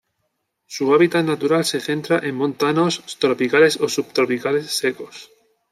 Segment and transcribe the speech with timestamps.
[0.65, 5.29] Su hábitat natural se centra en montanos tropicales o subtropicales secos.